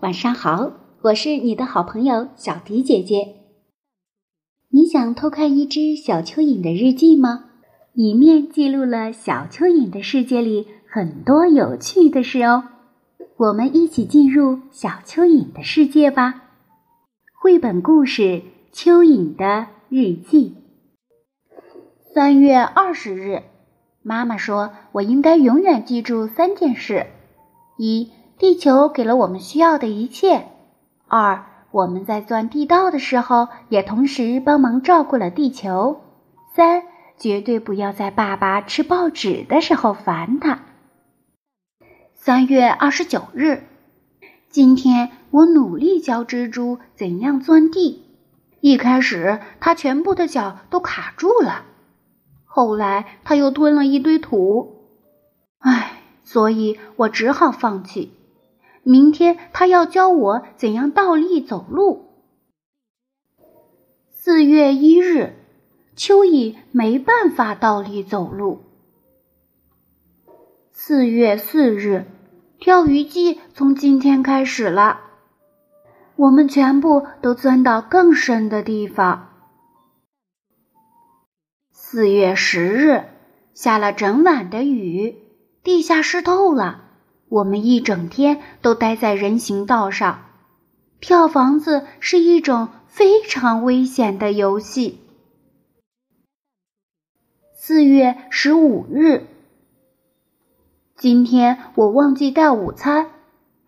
[0.00, 0.72] 晚上好，
[1.02, 3.34] 我是你的好朋友小迪姐姐。
[4.70, 7.46] 你想偷看一只小蚯蚓的日记吗？
[7.92, 12.64] 里面记录了小蚯蚓的世界里很多有趣的事哦。
[13.36, 16.42] 我们一起进入小蚯蚓的世界吧。
[17.42, 18.22] 绘本故事
[18.72, 20.54] 《蚯蚓的日记》。
[22.14, 23.42] 三月二十日，
[24.02, 27.06] 妈妈说我应该永远记住三件事：
[27.76, 28.10] 一。
[28.44, 30.48] 地球给了我们需要的一切。
[31.08, 36.02] 二，我们在钻地道的时候，也同时帮忙照顾了地球。
[36.54, 36.82] 三，
[37.16, 40.60] 绝对不要在爸爸吃报纸的时候烦他。
[42.12, 43.62] 三月二十九日，
[44.50, 48.04] 今天我努力教蜘蛛怎样钻地。
[48.60, 51.64] 一开始，它全部的脚都卡住了，
[52.44, 54.84] 后来它又吞了一堆土。
[55.60, 58.12] 唉，所以我只好放弃。
[58.84, 62.10] 明天他要教我怎样倒立走路。
[64.10, 65.34] 四月一日，
[65.96, 68.62] 蚯蚓没办法倒立走路。
[70.70, 72.06] 四月四日，
[72.58, 75.00] 钓鱼季从今天开始了。
[76.16, 79.30] 我们全部都钻到更深的地方。
[81.72, 83.04] 四月十日，
[83.54, 85.16] 下了整晚的雨，
[85.62, 86.82] 地下湿透了。
[87.34, 90.26] 我们一整天都待在人行道上，
[91.00, 95.00] 跳房子是一种非常危险的游戏。
[97.56, 99.26] 四月十五日，
[100.96, 103.10] 今天我忘记带午餐，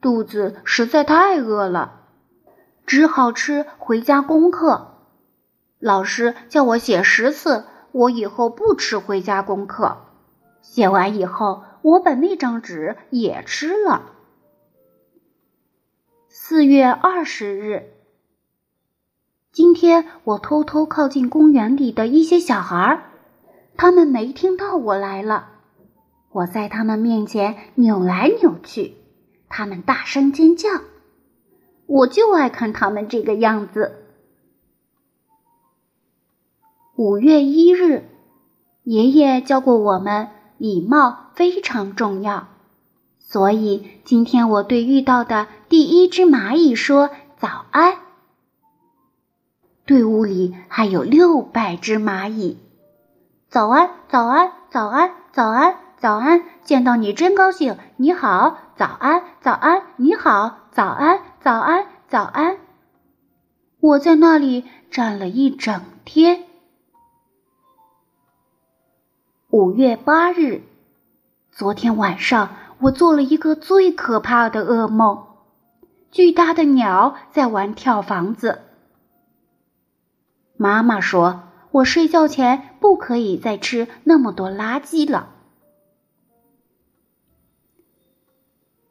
[0.00, 2.02] 肚子实在太饿了，
[2.86, 4.92] 只好吃回家功课。
[5.80, 9.96] 老师叫我写十次，我以后不吃回家功课。
[10.62, 11.64] 写完以后。
[11.86, 14.10] 我把那张纸也吃了。
[16.28, 17.92] 四月二十日，
[19.52, 23.04] 今天我偷偷靠近公园里的一些小孩儿，
[23.76, 25.50] 他们没听到我来了。
[26.32, 28.96] 我在他们面前扭来扭去，
[29.48, 30.68] 他们大声尖叫，
[31.86, 33.92] 我就爱看他们这个样子。
[36.96, 38.08] 五月一日，
[38.82, 40.30] 爷爷教过我们。
[40.58, 42.48] 礼貌非常重要，
[43.18, 47.98] 所以今天我对遇到的第一只蚂蚁说早安。
[49.84, 52.58] 队伍里还有六百只蚂蚁，
[53.48, 56.42] 早安，早安，早安，早安，早安！
[56.64, 62.58] 见到你真高兴，你好，早安，早安，你好，早安，早安，早安！
[63.78, 66.45] 我在那里站了一整天。
[69.56, 70.64] 五月八日，
[71.50, 75.28] 昨天晚上我做了一个最可怕的噩梦。
[76.10, 78.58] 巨大的鸟在玩跳房子。
[80.58, 85.30] 妈妈说我睡觉前不可以再吃那么多垃圾了。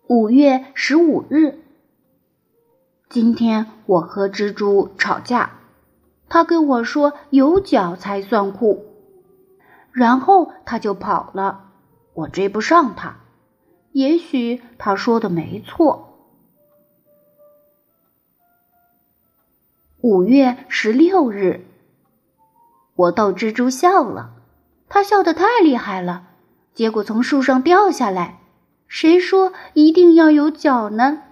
[0.07, 1.59] 五月十五日，
[3.07, 5.59] 今天我和蜘蛛吵架，
[6.27, 8.84] 他跟我说有脚才算酷。
[9.95, 11.71] 然后他就跑了，
[12.13, 13.15] 我追不上他。
[13.93, 16.19] 也许他说的没错。
[20.01, 21.65] 五月十六日，
[22.95, 24.33] 我逗蜘蛛笑了，
[24.89, 26.27] 他笑得太厉害了，
[26.73, 28.41] 结果从树上掉下来。
[28.89, 31.23] 谁说一定要有脚呢？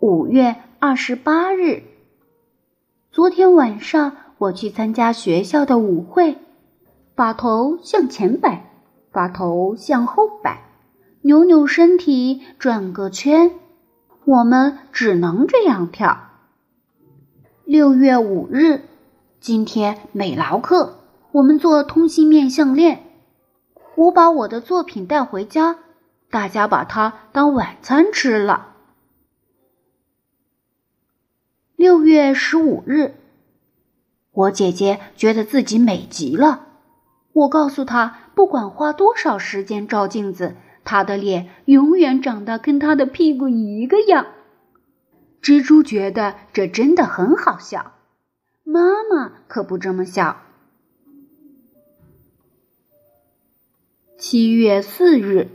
[0.00, 1.82] 五月二十八日，
[3.10, 4.23] 昨天晚上。
[4.38, 6.38] 我去参加学校的舞会，
[7.14, 8.70] 把头向前摆，
[9.12, 10.64] 把头向后摆，
[11.22, 13.52] 扭扭身体，转个圈。
[14.24, 16.30] 我们只能这样跳。
[17.64, 18.82] 六月五日，
[19.38, 20.98] 今天美劳课，
[21.32, 23.04] 我们做通心面项链。
[23.94, 25.78] 我把我的作品带回家，
[26.30, 28.74] 大家把它当晚餐吃了。
[31.76, 33.14] 六月十五日。
[34.34, 36.66] 我姐姐觉得自己美极了，
[37.32, 44.26] 我告诉她，不管花多少时间照镜子，她的脸永远长得跟她的屁股一个样。
[45.40, 47.92] 蜘蛛觉得这真的很好笑，
[48.64, 50.38] 妈妈可不这么笑。
[54.18, 55.50] 七月四日，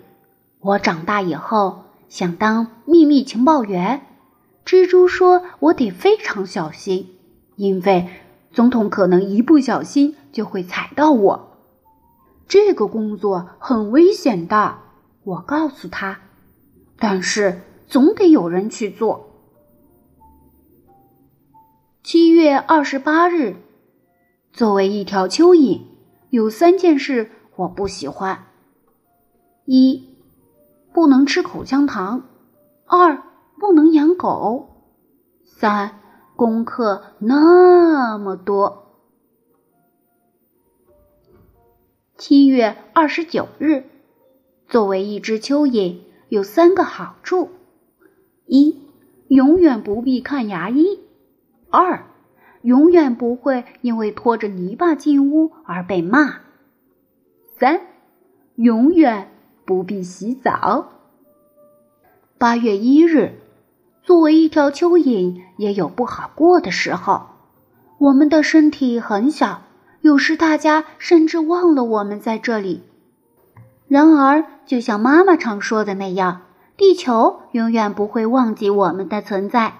[0.61, 4.05] 我长大以后想当秘密情报员，
[4.63, 7.17] 蜘蛛说我得非常小心，
[7.57, 8.07] 因为。
[8.51, 11.57] 总统可能一不小心就会踩到我，
[12.47, 14.79] 这个工作很危险的。
[15.23, 16.19] 我告诉他，
[16.97, 19.27] 但是总得有人去做。
[22.01, 23.57] 七月二十八日，
[24.51, 25.81] 作为一条蚯蚓，
[26.31, 28.47] 有三件事我不喜欢：
[29.65, 30.07] 一，
[30.91, 32.21] 不能吃口香糖；
[32.87, 33.21] 二，
[33.59, 34.69] 不能养狗；
[35.45, 35.99] 三，
[36.39, 38.95] 功课那么多。
[42.17, 43.83] 七月二十九日，
[44.69, 45.97] 作为一只蚯蚓，
[46.29, 47.49] 有三个好处：
[48.45, 48.87] 一，
[49.27, 51.01] 永远不必看牙医。
[51.69, 52.05] 二，
[52.61, 56.39] 永远不会因为拖着泥巴进屋而被骂。
[57.57, 57.81] 三，
[58.55, 59.29] 永远
[59.65, 60.87] 不必洗澡。
[62.37, 63.41] 八月一日，
[64.09, 67.27] 作为一条蚯蚓，也有不好过的时候。
[67.99, 69.61] 我们的身体很小，
[70.01, 72.81] 有时大家甚至忘了我们在这里。
[73.87, 76.41] 然而，就像妈妈常说的那样，
[76.75, 79.75] 地球永远不会忘记我们的存在，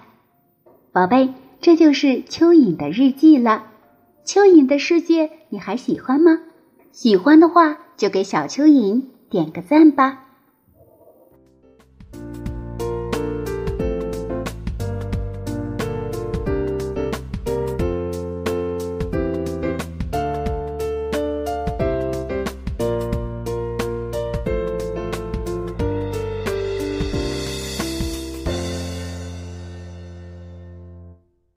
[0.92, 1.34] 宝贝。
[1.60, 3.64] 这就是蚯蚓的日记了。
[4.24, 6.38] 蚯蚓的世界，你还喜欢吗？
[6.92, 10.26] 喜欢的话，就给小蚯蚓点个赞吧。